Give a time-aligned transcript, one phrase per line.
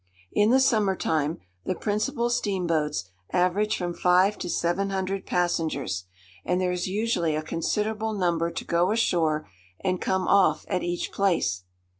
[0.33, 6.05] In the summer time, the principal steam boats average from five to seven hundred passengers,
[6.43, 9.47] and there is usually a considerable number to go ashore
[9.79, 11.65] and come off at each place.